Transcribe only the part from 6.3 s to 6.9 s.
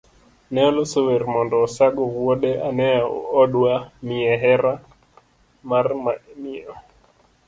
miyo.